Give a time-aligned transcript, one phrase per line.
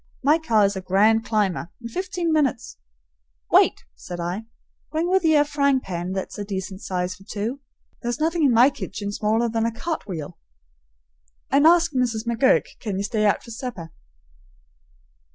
[0.23, 1.69] "My car is a grand climber.
[1.79, 2.77] In fifteen minutes"
[3.51, 4.45] "Wait!" said I.
[4.91, 7.59] "Bring with ye a frying pan that's a decent size for two.
[8.01, 10.39] There's nothing in my kitchen smaller than a cart wheel.
[11.51, 12.25] And ask Mrs.
[12.25, 13.91] McGurk can ye stay out for supper."